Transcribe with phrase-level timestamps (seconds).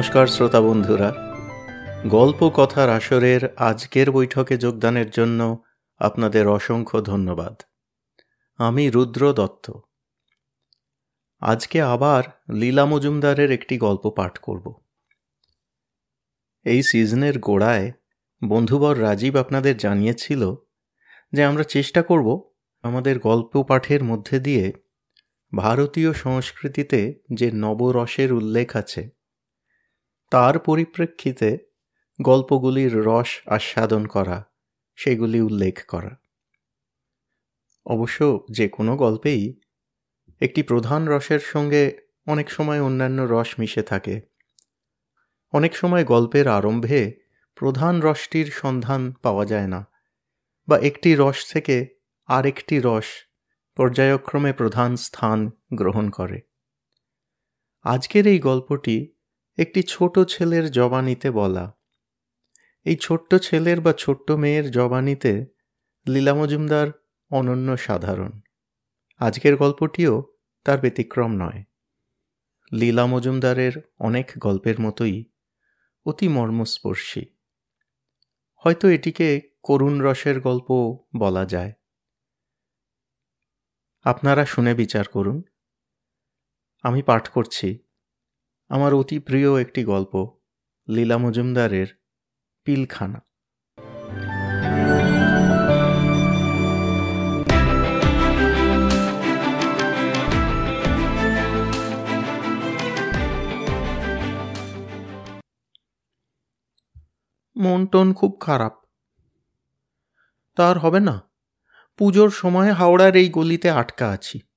[0.00, 1.12] নমস্কার শ্রোতা বন্ধুরা।
[2.06, 5.62] গল্প কথার আসরের আজকের বৈঠকে যোগদানের জন্য
[5.98, 7.62] আপনাদের অসংখ্য ধন্যবাদ।
[8.56, 9.70] আমি রুদ্র দত্ত।
[11.40, 14.80] আজকে আবার লীলা মজুমদারের একটি গল্প পাঠ করব।
[16.64, 17.92] এই সিজনের গোড়ায়
[18.48, 20.54] বন্ধুবর রাজীব আপনাদের জানিয়েছিল
[21.32, 22.50] যে আমরা চেষ্টা করব
[22.82, 24.72] আমাদের গল্প পাঠের মধ্যে দিয়ে
[25.56, 29.19] ভারতীয় সংস্কৃতিতে যে নবরসের উল্লেখ আছে
[30.30, 31.58] তার পরিপ্রেক্ষিতে
[32.22, 34.50] গল্পগুলির রস আস্বাদন করা,
[34.94, 36.20] সেগুলি উল্লেখ করা।
[37.86, 39.60] অবশ্য যে কোনো গল্পেই
[40.40, 44.20] একটি প্রধান রসের সঙ্গে অনেক সময় অন্যান্য রস মিশে থাকে।
[45.52, 47.14] অনেক সময় গল্পের আরম্ভে
[47.54, 49.86] প্রধান রসটির সন্ধান পাওয়া যায় না
[50.68, 51.96] বা একটি রস থেকে
[52.26, 53.04] আরেকটি রস
[53.76, 56.40] পর্যায়ক্রমে প্রধান স্থান গ্রহণ করে।
[57.82, 59.19] আজকের এই গল্পটি
[59.60, 61.78] একটি ছোট ছেলের জবানিতে বলা।
[62.84, 65.46] এই ছোট্ট ছেলের বা ছোট্ট মেয়ের জবানিতে
[66.08, 66.88] লীলা মজুমদার
[67.30, 68.40] অনন্য সাধারণ।
[69.18, 70.32] আজকের গল্পটিও
[70.64, 71.64] তার ব্যতিক্রম নয়।
[72.72, 75.24] লীলা মজুমদারের অনেক গল্পের মতোই
[76.06, 77.26] অতি মর্মস্পর্শী।
[78.56, 81.72] হয়তো এটিকে করুণ রসের গল্প বলা যায়।
[84.04, 85.42] আপনারা শুনে বিচার করুন।
[86.82, 87.78] আমি পাঠ করছি।
[88.70, 90.38] আমার অতি প্রিয় একটি গল্প,
[90.88, 91.86] লীলা মজুমদারের
[92.64, 93.20] পিলখানা।
[107.56, 108.74] মন টন খুব খারাপ।
[110.56, 111.30] তার হবে না,
[111.98, 114.49] পুজোর সময় হাওড়ার এই গলিতে আটকা আছি।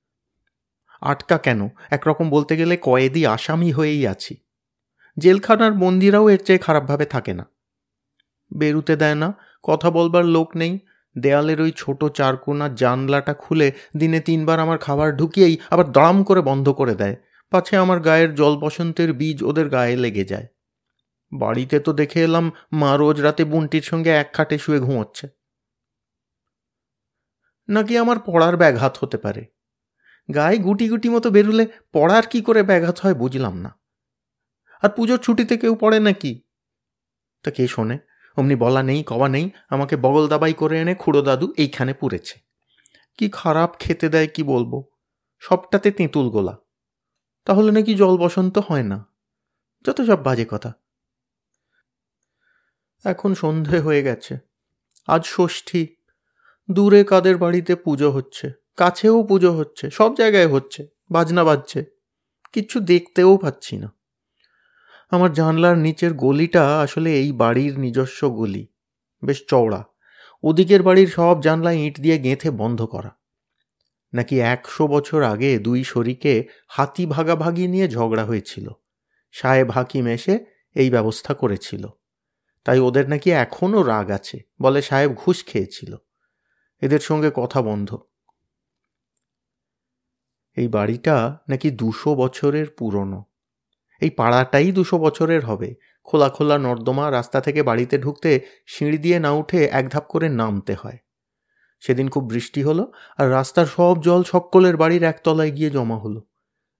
[1.04, 1.68] আটকা কেন?
[1.90, 4.36] একরকম বলতে গেলে কয়েদি আসামি হয়েই আছি।
[5.18, 7.44] জেলখানার বন্দিরাও এর চেয়ে খারাপভাবে থাকে না।
[8.56, 10.78] বেরুতে দেয় না, কথা বলবার লোক নেই।
[11.18, 16.68] দেয়ালের ওই ছোট চারকোনা জানলাটা খুলে দিনে তিনবার আমার খাবার ঢুকিয়েই আবার দাম করে বন্ধ
[16.68, 17.16] করে দেয়।
[17.50, 20.46] পাছে আমার গায়ের জল বসন্তের বীজ ওদের গায়ে লেগে যায়।
[21.32, 25.28] বাড়িতে তো দেখে এলাম মা রোজ রাতে বুনটির সঙ্গে এক খাটে শুয়ে ঘুমোচ্ছে।
[27.68, 29.53] নাকি আমার পড়ার ব্যাঘাত হতে পারে?
[30.34, 33.78] গায়ে গুটি গুটি মতো বেরুলে পড়ার কি করে ব্যাঘাত হয় বুঝলাম না।
[34.82, 36.42] আর পুজোর ছুটিতে কেউ পড়ে নাকি?
[37.42, 37.98] তা কে শোনে?
[38.36, 42.40] অমনি বলা নেই কবা নেই, আমাকে বগল দাবাই করে এনে খুড়ো দাদু এইখানে পুড়েছে।
[43.18, 44.82] কি খারাপ খেতে দেয় কি বলব?
[45.38, 46.56] সবটাতে তেঁতুল গোলা।
[47.44, 49.06] তাহলে নাকি জল বসন্ত হয় না?
[49.86, 50.72] যত সব বাজে কথা।
[53.04, 54.38] এখন সন্ধে হয়ে গেছে।
[55.06, 55.86] আজ ষষ্ঠী।
[56.70, 58.63] দূরে কাদের বাড়িতে পুজো হচ্ছে?
[58.76, 61.84] কাছেও পুজো হচ্ছে, সব জায়গায় হচ্ছে, বাজনা বাজছে
[62.52, 63.94] কিচ্ছু দেখতেও পাচ্ছি না।
[65.10, 68.66] আমার জানলার নিচের গলিটা আসলে এই বাড়ির নিজস্ব গলি,
[69.24, 69.84] বেশ চওড়া।
[70.42, 73.10] ওদিকের বাড়ির সব জানলা ইঁট দিয়ে গেঁথে বন্ধ করা।
[74.12, 78.70] নাকি একশো বছর আগে দুই শরীকে হাতি ভাগাভাগি নিয়ে ঝগড়া হয়েছিল।
[79.32, 81.86] সাহেব হাকিম এসে এই ব্যবস্থা করেছিল।
[82.64, 85.96] তাই ওদের নাকি এখনও রাগ আছে, বলে সাহেব ঘুষ খেয়েছিল।
[86.80, 87.98] এদের সঙ্গে কথা বন্ধ।
[90.56, 93.24] এই বাড়িটা নাকি দুশো বছরের পুরনো।
[94.00, 99.30] এই পাড়াটাই দুশো বছরের হবে। খোলা খোলা নর্দমা রাস্তা থেকে বাড়িতে ঢুকতে সিঁড়ি দিয়ে না
[99.30, 100.98] উঠে এক ধাপ করে নামতে হয়।
[101.80, 106.20] সেদিন খুব বৃষ্টি হলো আর রাস্তার সব জল সকলের বাড়ির একতলায় গিয়ে জমা হলো।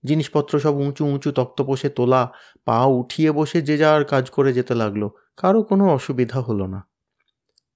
[0.04, 2.32] জিনিসপত্র সব উঁচু উঁচু তক্তপোষে তোলা,
[2.64, 6.88] পা উঠিয়ে বসে যে যার কাজ করে যেতে লাগল, কারও কোনো অসুবিধা হলো না।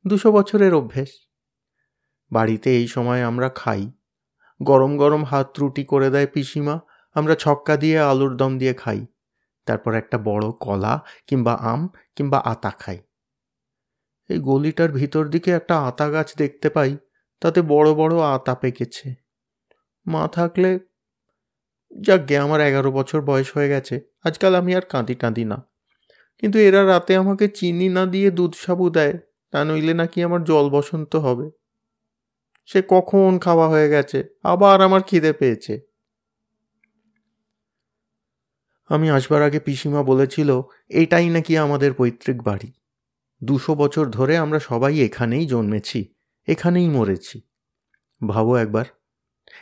[0.07, 1.11] দুশো বছরের অভ্যেস।
[2.31, 3.93] বাড়িতে এই সময় আমরা খাই।
[4.63, 6.81] গরম গরম হাত রুটি করে দেয় পিসিমা,
[7.15, 9.07] আমরা ছক্কা দিয়ে আলুর দম দিয়ে খাই।
[9.67, 12.99] তারপর একটা বড় কলা কিংবা আম কিংবা আতা খাই।
[14.29, 16.97] এই গলিটার ভিতর দিকে একটা আতা গাছ দেখতে পাই,
[17.41, 19.15] তাতে বড় বড় আতা পেকেছে।
[20.07, 20.79] মা থাকলে
[21.97, 25.63] যাক আমার এগারো বছর বয়স হয়ে গেছে, আজকাল আমি আর কাঁদি টাঁদি না।
[26.39, 29.19] কিন্তু এরা রাতে আমাকে চিনি না দিয়ে দুধ সাবু দেয়,
[29.51, 31.58] তা নইলে নাকি আমার জল বসন্ত হবে।
[32.71, 35.89] সে কখন খাওয়া হয়ে গেছে, আবার আমার খিদে পেয়েছে।
[38.91, 42.73] আমি আসবার আগে পিসিমা বলেছিল, এটাই নাকি আমাদের পৈতৃক বাড়ি।
[43.43, 46.15] দুশো বছর ধরে আমরা সবাই এখানেই জন্মেছি,
[46.47, 47.41] এখানেই মরেছি।
[48.29, 48.87] ভাবো একবার,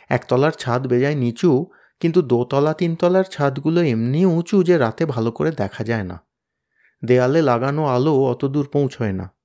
[0.09, 1.65] একতলার ছাদ বেজায় নিচু,
[1.99, 6.17] কিন্তু দোতলা তিনতলার ছাদগুলো এমনি উঁচু যে রাতে ভালো করে দেখা যায় না।
[7.03, 9.36] দেয়ালে লাগানো আলো অত দূর পৌঁছয় না।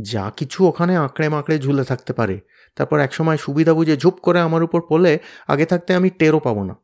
[0.00, 2.40] যা কিছু ওখানে আঁকড়ে মাঁকড়ে ঝুলে থাকতে পারে।
[2.76, 6.76] তারপর একসময় সুবিধা বুঝে ঝুপ করে আমার উপর পড়লে আগে থাকতে আমি টেরও পাবো না।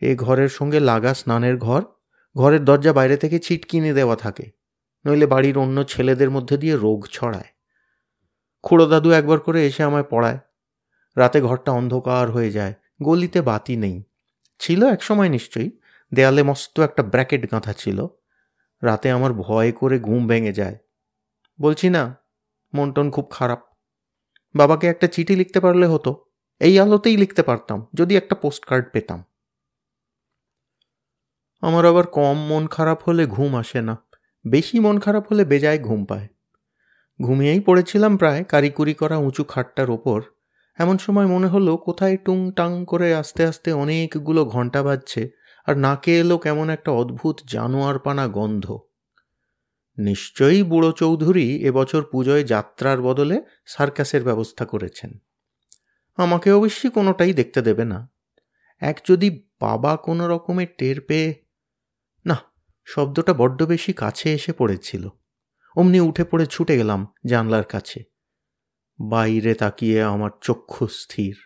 [0.00, 1.82] এ ঘরের সঙ্গে লাগা স্নানের ঘর,
[2.36, 4.50] ঘরের দরজা বাইরে থেকে ছিটকিনে দেওয়া থাকে,
[5.04, 7.44] নইলে বাড়ির অন্য ছেলেদের মধ্যে দিয়ে রোগ ছড়ায়।
[8.62, 10.38] খুড়ো দাদু একবার করে এসে আমায় পড়ায়।
[11.16, 14.02] রাতে ঘরটা অন্ধকার হয়ে যায়, গলিতে বাতি নেই।
[14.58, 15.70] ছিল এক সময় নিশ্চয়ই,
[16.14, 18.06] দেয়ালে মস্ত একটা ব্র্যাকেট গাঁথা ছিল।
[18.82, 20.76] রাতে আমার ভয় করে ঘুম ভেঙে যায়।
[21.60, 22.02] বলছি না,
[22.74, 23.60] মন টন খুব খারাপ।
[24.54, 26.24] বাবাকে একটা চিঠি লিখতে পারলে হতো,
[26.60, 29.24] এই আলোতেই লিখতে পারতাম, যদি একটা পোস্ট কার্ড পেতাম।
[31.62, 33.96] আমার আবার কম মন খারাপ হলে ঘুম আসে না,
[34.46, 36.28] বেশি মন খারাপ হলে বেজায় ঘুম পায়।
[37.20, 40.22] ঘুমিয়েই পড়েছিলাম প্রায়, কারিকুরি করা উঁচু খাটটার ওপর।
[40.78, 45.30] এমন সময় মনে হলো, কোথায় টুং টাং করে আস্তে আস্তে অনেকগুলো ঘণ্টা বাজছে,
[45.66, 48.66] আর নাকে এলো কেমন একটা অদ্ভুত জানোয়ার পানা গন্ধ।
[49.98, 55.18] নিশ্চয়ই বুড়ো চৌধুরী এবছর পুজোয় যাত্রার বদলে সার্কাসের ব্যবস্থা করেছেন।
[56.16, 58.10] আমাকে অবশ্যই কোনোটাই দেখতে দেবে না।
[58.80, 61.34] এক যদি বাবা কোনো রকমে টের পেয়ে,
[62.26, 62.36] না,
[62.84, 65.08] শব্দটা বড্ড বেশি কাছে এসে পড়েছিল।
[65.76, 68.04] অমনি উঠে পড়ে ছুটে গেলাম জানলার কাছে।
[69.00, 71.36] বাইরে তাকিয়ে আমার চক্ষু স্থির।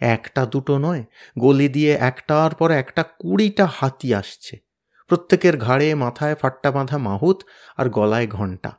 [0.00, 1.04] একটা দুটো নয়,
[1.38, 4.71] গলি দিয়ে একটার পর একটা কুড়িটা হাতি আসছে।
[5.12, 7.42] প্রত্যেকের ঘাড়ে, মাথায় ফাট্টা বাঁধা মাহুত
[7.76, 8.72] আর গলায় ঘণ্টা।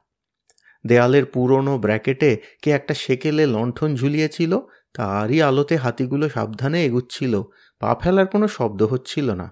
[0.86, 4.58] দেয়ালের পুরনো ব্র্যাকেটে কে একটা সেকেলে লণ্ঠন ঝুলিয়েছিল,
[4.94, 7.42] তারই আলোতে হাতিগুলো সাবধানে এগুচ্ছিল,
[7.80, 9.52] পা ফেলার কোনো শব্দ হচ্ছিল না।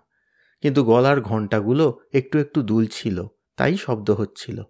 [0.61, 3.25] কিন্তু গলার ঘণ্টাগুলো একটু একটু দুলছিল,
[3.57, 4.63] তাই শব্দ হচ্ছিল।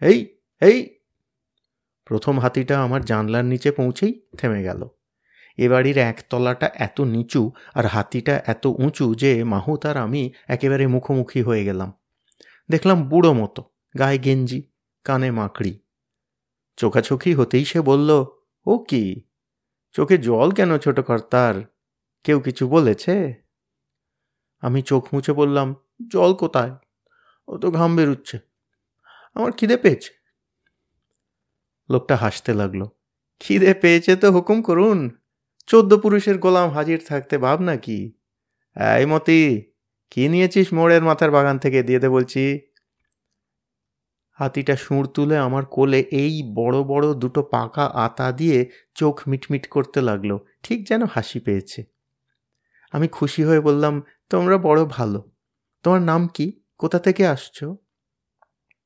[0.00, 0.98] এই এই!
[2.04, 4.95] প্রথম হাতিটা আমার জানলার নিচে পৌঁছেই থেমে গেল।
[5.58, 11.42] এ বাড়ির একতলাটা এত নিচু আর হাতিটা এত উঁচু যে মাহুত আর আমি একেবারে মুখোমুখি
[11.42, 11.92] হয়ে গেলাম।
[12.70, 13.64] দেখলাম বুড়ো মতো,
[13.98, 14.62] গায়ে গেঞ্জি,
[15.04, 15.78] কানে মাকড়ি।
[16.76, 18.10] চোখাচোখি হতেই সে বলল,
[18.66, 19.24] ও কি?
[19.92, 21.54] চোখে জল কেন ছোট কর্তার
[22.24, 23.34] কেউ কিছু বলেছে?
[24.60, 25.74] আমি চোখ মুছে বললাম,
[26.12, 26.72] জল কোথায়?
[27.48, 28.38] ও তো ঘাম বেরুচ্ছে।
[29.34, 30.10] আমার খিদে পেয়েছে।
[31.90, 32.84] লোকটা হাসতে লাগল,
[33.40, 35.18] খিদে পেয়েছে তো হুকুম করুন।
[35.68, 38.12] চোদ্দ পুরুষের গোলাম হাজির থাকতে ভাব নাকি?
[38.98, 39.62] এই মতি,
[40.10, 41.82] কি নিয়েছিস মোড়ের মাথার বাগান থেকে?
[41.82, 42.60] দিয়ে দে বলছি।
[44.32, 50.00] হাতিটা সুঁড় তুলে আমার কোলে এই বড় বড় দুটো পাকা আতা দিয়ে চোখ মিটমিট করতে
[50.00, 51.84] লাগল। ঠিক যেন হাসি পেয়েছে।
[52.92, 55.30] আমি খুশি হয়ে বললাম, তোমরা বড় ভালো।
[55.82, 56.62] তোমার নাম কি?
[56.78, 57.76] কোথা থেকে আসছো?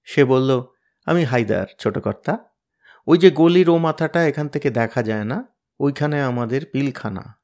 [0.04, 0.62] সে বলল,
[1.06, 2.38] আমি হায়দার, ছোট কর্তা।
[3.06, 5.59] ওই যে গলির ও মাথাটা এখান থেকে দেখা যায় না?
[5.80, 7.42] ওইখানে আমাদের পিলখানা,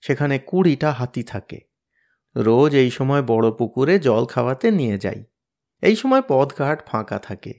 [0.00, 1.60] সেখানে কুড়িটা হাতি থাকে।
[2.36, 5.24] রোজ এই সময় বড় পুকুরে জল খাওয়াতে নিয়ে যাই।
[5.82, 7.54] এই সময় পথঘাট ফাঁকা থাকে।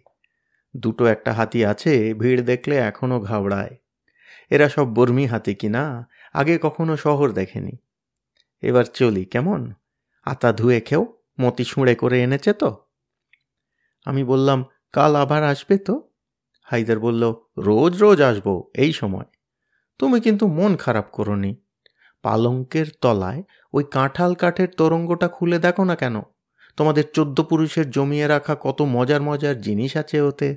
[0.78, 3.78] দুটো একটা হাতি আছে, ভিড় দেখলে এখনও ঘাবড়ায়।
[4.50, 7.78] এরা সব বর্মি হাতি কিনা, আগে কখনো শহর দেখেনি।
[8.62, 9.74] এবার চলি, কেমন?
[10.26, 12.88] আতা ধুয়ে খেও, মতি ছুঁড়ে করে এনেছে তো।
[14.06, 16.10] আমি বললাম, কাল আবার আসবে তো?
[16.64, 19.26] হাইদার বলল, রোজ রোজ আসব, এই সময়।
[20.00, 21.56] তুমি কিন্তু মন খারাপ করনি।
[22.22, 23.44] পালঙ্কের তলায়
[23.74, 26.22] ওই কাঁঠাল কাঠের তরঙ্গটা খুলে দেখো না কেন?
[26.78, 30.56] তোমাদের চোদ্দ পুরুষের জমিয়ে রাখা কত মজার মজার জিনিস আছে ওতে।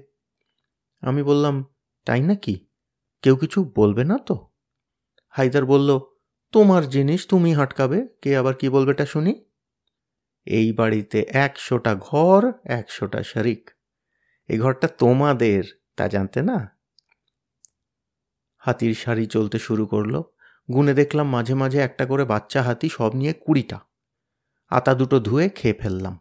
[1.00, 1.64] আমি বললাম,
[2.04, 2.66] তাই নাকি?
[3.22, 4.49] কেউ কিছু বলবে না তো?
[5.28, 6.00] হায়দার বলল,
[6.52, 9.44] তোমার জিনিস তুমি হাটকাবে, কে আবার কি বলবেটা শুনি?
[10.44, 13.70] এই বাড়িতে একশোটা ঘর, একশোটা শারিক।
[14.49, 15.64] এই ঘরটা তোমাদের,
[15.96, 16.81] তা জানতে না?
[18.66, 20.23] হাতির শাড়ি চলতে শুরু করল।
[20.75, 23.81] গুনে দেখলাম মাঝে মাঝে একটা করে বাচ্চা হাতি সব নিয়ে কুড়িটা।
[24.69, 26.21] আতা দুটো ধুয়ে খেয়ে ফেললাম।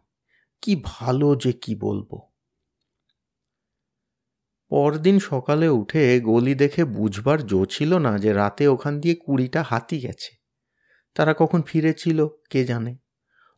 [0.62, 2.10] কি ভালো যে কি বলব।
[4.68, 10.00] পরদিন সকালে উঠে গলি দেখে বুঝবার জো ছিল না যে রাতে ওখান দিয়ে কুড়িটা হাতি
[10.00, 10.36] গেছে।
[11.14, 12.96] তারা কখন ফিরেছিল, কে জানে?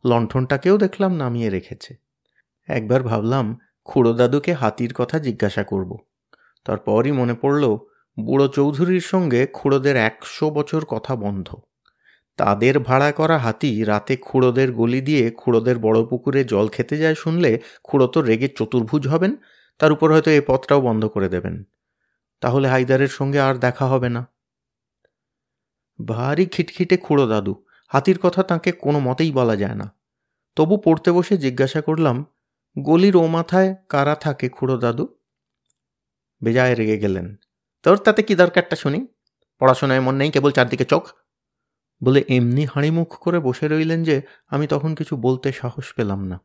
[0.05, 1.95] লণ্ঠনটাকেও দেখলাম নামিয়ে রেখেছে।
[2.67, 5.97] একবার ভাবলাম খুড়ো দাদুকে হাতির কথা জিজ্ঞাসা করব।
[6.65, 7.77] তারপরই মনে পড়ল
[8.19, 11.55] বুড়ো চৌধুরীর সঙ্গে খুড়োদের একশো বছর কথা বন্ধ।
[12.37, 17.61] তাদের ভাড়া করা হাতি রাতে খুড়োদের গলি দিয়ে খুড়োদের বড় পুকুরে জল খেতে যায় শুনলে
[17.83, 19.35] খুড়ো তো রেগে চতুর্ভুজ হবেন,
[19.79, 21.63] তার উপর হয়তো এ পথটাও বন্ধ করে দেবেন।
[22.41, 24.27] তাহলে হায়দারের সঙ্গে আর দেখা হবে না।
[26.05, 27.55] ভারী খিটখিটে খুড়ো দাদু,
[27.87, 29.95] হাতির কথা তাকে কোনো মতেই বলা যায় না।
[30.55, 32.25] তবু পড়তে বসে জিজ্ঞাসা করলাম,
[32.79, 35.07] গলির ও মাথায় কারা থাকে খুড়ো দাদু?
[36.43, 37.35] বেজায় রেগে গেলেন।
[37.85, 39.07] তোর তাতে কি দরকারটা শুনি?
[39.59, 41.07] পড়াশোনায় মন নেই, কেবল চারদিকে চোখ।
[42.03, 46.39] বলে, এমনি হাঁড়ি মুখ করে বসে রইলেন যে, আমি তখন কিছু বলতে সাহস পেলাম না।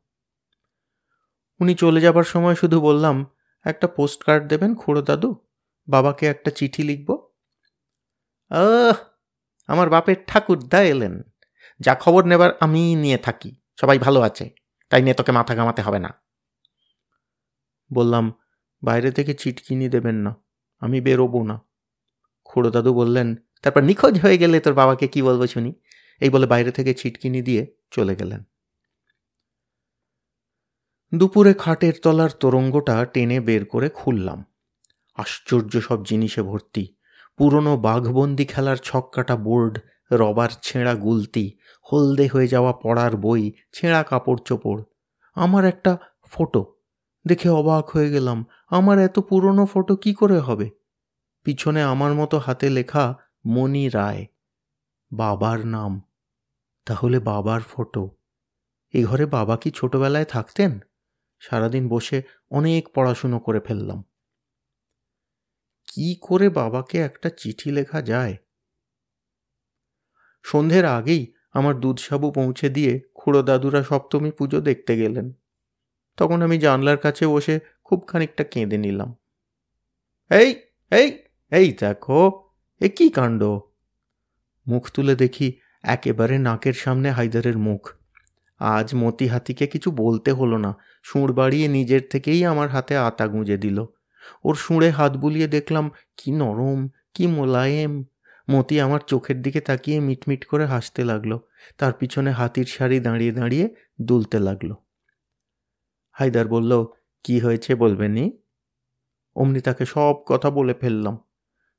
[1.60, 3.26] উনি চলে যাবার সময় শুধু বললাম,
[3.64, 5.36] একটা পোস্ট কার্ড দেবেন, খুড়ো দাদু,
[5.88, 7.28] বাবাকে একটা চিঠি লিখব।
[8.50, 8.94] আহ,
[9.66, 11.22] আমার বাপের ঠাকুর দা এলেন।
[11.80, 14.50] যা খবর নেবার আমি নিয়ে থাকি, সবাই ভালো আছে,
[14.88, 16.22] তাই নিয়ে তোকে মাথা ঘামাতে হবে না।
[17.92, 18.32] বললাম,
[18.82, 20.34] বাইরে থেকে চিটকিনি দেবেন না।
[20.80, 21.60] আমি বেরোবো না।
[22.44, 25.74] খুড়ো দাদু বললেন, তারপর নিখোঁজ হয়ে গেলে তোর বাবাকে কি বলব শুনি?
[26.20, 28.44] এই বলে বাইরে থেকে ছিটকিনি দিয়ে চলে গেলেন।
[31.14, 34.44] দুপুরে খাটের তলার তরঙ্গটা টেনে বের করে খুললাম।
[35.16, 36.94] আশ্চর্য সব জিনিসে ভর্তি।
[37.36, 39.78] পুরনো বাঘবন্দি খেলার ছক্কাটা বোর্ড,
[40.12, 41.58] রবার ছেঁড়া গুলতি,
[41.92, 44.82] হলদে হয়ে যাওয়া পড়ার বই, ছেঁড়া কাপড় চোপড়
[45.34, 45.98] আমার একটা
[46.30, 46.79] ফটো
[47.26, 50.70] দেখে অবাক হয়ে গেলাম, আমার এত পুরনো ফটো কি করে হবে?
[51.44, 53.14] পিছনে আমার মতো হাতে লেখা
[53.46, 54.26] মণি রায়,
[55.12, 56.02] বাবার নাম।
[56.86, 58.10] তাহলে বাবার ফটো।
[58.94, 60.80] এ ঘরে বাবা কি ছোটবেলায় থাকতেন?
[61.38, 64.04] সারাদিন বসে অনেক পড়াশুনো করে ফেললাম।
[65.88, 68.36] কি করে বাবাকে একটা চিঠি লেখা যায়?
[70.44, 75.32] সন্ধ্যের আগেই আমার দুধসাবু পৌঁছে দিয়ে খুড়ো দাদুরা সপ্তমী পুজো দেখতে গেলেন।
[76.20, 79.10] তখন আমি জানলার কাছে বসে খুব খানিকটা কেঁদে নিলাম।
[80.30, 80.54] এই
[80.92, 81.08] এই
[81.52, 82.20] এই দেখো,
[82.80, 83.42] এ কি কাণ্ড?
[84.66, 85.48] মুখ তুলে দেখি
[85.84, 87.82] একেবারে নাকের সামনে হায়দারের মুখ।
[88.60, 90.70] আজ মতি হাতিকে কিছু বলতে হলো না,
[91.02, 93.78] সুঁড় বাড়িয়ে নিজের থেকেই আমার হাতে আতা গুঁজে দিল।
[94.44, 98.04] ওর সুঁড়ে হাত বুলিয়ে দেখলাম, কি নরম, কি মোলায়েম।
[98.50, 101.32] মতি আমার চোখের দিকে তাকিয়ে মিটমিট করে হাসতে লাগল,
[101.78, 103.66] তার পিছনে হাতির শাড়ি দাঁড়িয়ে দাঁড়িয়ে
[104.00, 104.70] দুলতে লাগল।
[106.20, 106.84] হায়দার বলল,
[107.24, 108.38] কি হয়েছে বলবেনি
[109.34, 111.18] অমনি তাকে সব কথা বলে ফেললাম।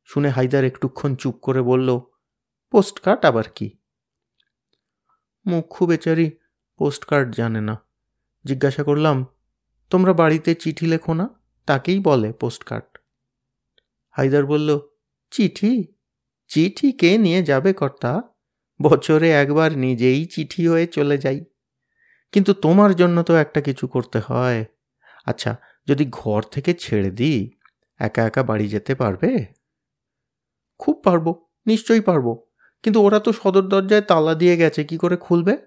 [0.06, 2.00] শুনে হায়দার একটুক্ষণ চুপ করে বলল
[2.72, 3.78] পোস্ট কার্ড আবার কি?
[5.46, 6.32] মুখ্য বেচারি
[6.78, 7.76] পোস্ট কার্ড জানে না।
[8.46, 9.26] জিজ্ঞাসা করলাম,
[9.90, 11.30] তোমরা বাড়িতে চিঠি লেখো না?
[11.66, 12.98] তাকেই বলে পোস্ট কার্ড
[14.12, 14.80] হায়দার বলল,
[15.32, 15.94] চিঠি?
[16.48, 18.22] চিঠি কে নিয়ে যাবে কর্তা?
[18.82, 21.46] বছরে একবার নিজেই চিঠি হয়ে চলে যাই।
[22.32, 24.66] কিন্তু তোমার জন্য তো একটা কিছু করতে হয়।
[25.26, 25.56] আচ্ছা
[25.88, 27.52] যদি ঘর থেকে ছেড়ে দিই,
[28.00, 29.46] একা একা বাড়ি যেতে পারবে?
[30.78, 32.44] খুব পারব, নিশ্চয়ই পারব।
[32.84, 35.58] কিন্তু ওরা তো সদর দরজায় তালা দিয়ে গেছে, কি করে খুলবে?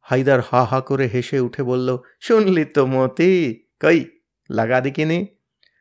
[0.00, 4.04] হাইদার হা হা করে হেসে উঠে বলল, শুনলি তো মতি, কই,
[4.50, 5.26] লাগা দিকিনি?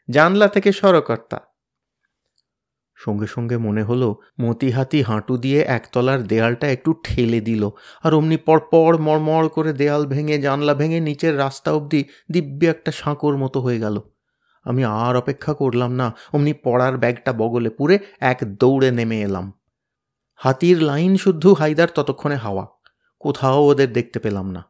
[0.09, 1.48] জানলা থেকে সরকর্তা
[3.05, 4.09] সঙ্গে সঙ্গে মনে হলো,
[4.41, 7.63] মতিহাতি হাঁটু দিয়ে একতলার দেয়ালটা একটু ঠেলে দিল,
[8.03, 12.01] আর অমনি পরপর মড়মড় করে দেয়াল ভেঙে, জানলা ভেঙে নিচের রাস্তা অবধি
[12.31, 13.95] দিব্য একটা সাঁকোর মতো হয়ে গেল।
[14.65, 19.45] আমি আর অপেক্ষা করলাম না, অমনি পড়ার ব্যাগটা বগলে পুরে এক দৌড়ে নেমে এলাম।
[20.39, 22.65] হাতির লাইন শুদ্ধ হাইদার ততক্ষণে হাওয়া,
[23.19, 24.61] কোথাও ওদের দেখতে পেলাম না।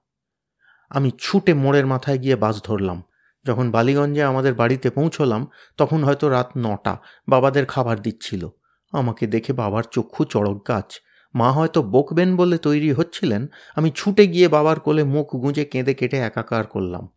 [0.89, 2.99] আমি ছুটে মোড়ের মাথায় গিয়ে বাস ধরলাম।
[3.45, 8.49] যখন বালিগঞ্জে আমাদের বাড়িতে পৌঁছলাম, তখন হয়তো রাত নটা বাবাদের খাবার দিচ্ছিল।
[8.91, 10.99] আমাকে দেখে বাবার চক্ষু চড়ক গাছ।
[11.35, 16.17] মা হয়তো বকবেন বলে তৈরি হচ্ছিলেন, আমি ছুটে গিয়ে বাবার কোলে মুখ গুঁজে কেঁদে কেটে
[16.17, 17.07] একাকার করলাম।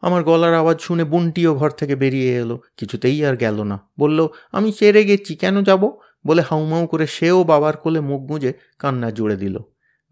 [0.00, 4.72] আমার গলার আওয়াজ শুনে বুনটিও ঘর থেকে বেরিয়ে এলো, কিছুতেই আর গেল না। বলল, আমি
[4.72, 5.98] চেরে গেছি, কেন যাব?
[6.26, 9.58] বলে হাউমাউ করে সেও বাবার কোলে মুখ গুঁজে কান্না জুড়ে দিল।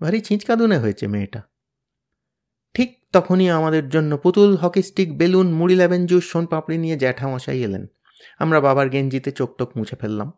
[0.00, 1.42] ভারী ছিঁচকাদুনে হয়েছে মেয়েটা।
[3.12, 7.86] তখনই আমাদের জন্য পুতুল, হকি স্টিক, বেলুন, মুড়ি লেবেন জুস সোন পাপড়ি নিয়ে জ্যাঠামশাই এলেন।
[8.38, 10.32] আমরা বাবার গেঞ্জিতে চোখ টোক মুছে ফেললাম।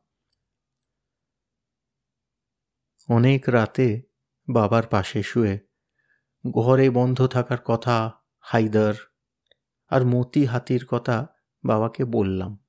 [3.09, 4.03] অনেক রাতে
[4.49, 5.59] বাবার পাশে শুয়ে
[6.55, 8.95] ঘরে বন্ধ থাকার কথা হাইদার
[9.89, 11.27] আর মতি হাতির কথা
[11.65, 12.65] বাবাকে বললাম।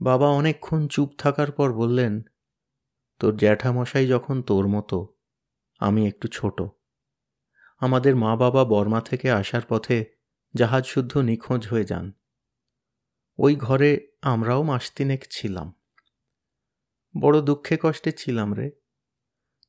[0.00, 2.22] বাবা অনেকক্ষণ চুপ থাকার পর বললেন,
[3.18, 5.14] তোর জ্যাঠামশাই যখন তোর মতো,
[5.78, 6.62] আমি একটু ছোট।
[7.78, 10.04] আমাদের মা বাবা বর্মা থেকে আসার পথে
[10.54, 12.12] জাহাজ শুদ্ধ নিখোঁজ হয়ে যান।
[13.38, 15.74] ওই ঘরে আমরাও মাস তিনেক ছিলাম।
[17.20, 18.70] বড় দুঃখে কষ্টে ছিলাম রে।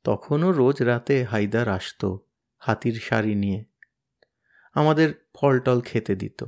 [0.03, 2.17] তখনও রোজ রাতে হায়দার আসত
[2.57, 3.65] হাতির শাড়ি নিয়ে।
[4.73, 6.43] আমাদের ফল টল খেতে দিত।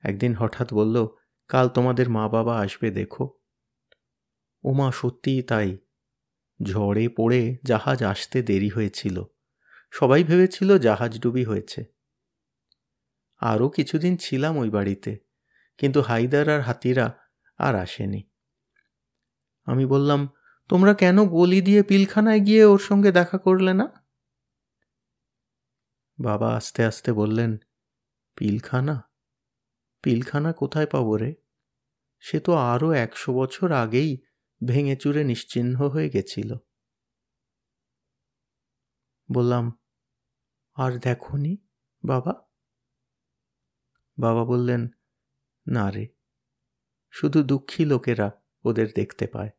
[0.00, 1.08] একদিন হঠাৎ বলল,
[1.48, 3.38] কাল তোমাদের মা বাবা আসবে, দেখো।
[4.64, 5.78] ওমা সত্যিই তাই।
[6.62, 9.24] ঝড়ে পড়ে জাহাজ আসতে দেরি হয়েছিল।
[9.92, 11.84] সবাই ভেবেছিল জাহাজ ডুবি হয়েছে।
[13.38, 15.18] আরও কিছুদিন ছিলাম ওই বাড়িতে,
[15.78, 17.18] কিন্তু হায়দার আর হাতিরা
[17.58, 18.22] আর আসেনি।
[19.64, 20.28] আমি বললাম,
[20.68, 23.86] তোমরা কেন গলি দিয়ে পিলখানায় গিয়ে ওর সঙ্গে দেখা করলে না?
[26.18, 27.58] বাবা আস্তে আস্তে বললেন,
[28.36, 29.10] পিলখানা?
[30.02, 31.34] পিলখানা কোথায় পাবো রে?
[32.18, 34.22] সে তো আরও একশো বছর আগেই
[34.66, 36.54] ভেঙে চুরে নিশ্চিহ্ন হয়ে গেছিল।
[39.28, 39.81] বললাম
[40.76, 41.56] আর দেখনি,
[42.04, 42.34] বাবা?
[44.18, 44.88] বাবা বললেন,
[45.66, 46.08] না রে,
[47.10, 48.30] শুধু দুঃখী লোকেরা
[48.64, 49.50] ওদের দেখতে পায়।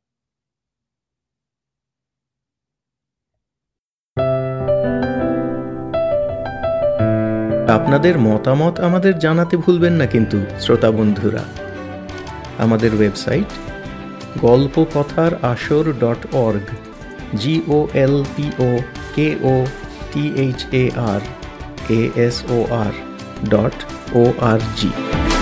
[7.70, 11.44] আপনাদের মতামত আমাদের জানাতে ভুলবেন না কিন্তু, শ্রোতা বন্ধুরা।
[12.58, 13.50] আমাদের ওয়েবসাইট
[14.42, 16.70] গল্প কথার আসর ডট অর্গ
[17.38, 18.80] জিও এল পিও
[19.16, 19.66] কে ও
[20.14, 21.22] T H A R
[21.90, 22.94] A S O R
[23.50, 23.74] dot
[24.14, 25.33] O R G.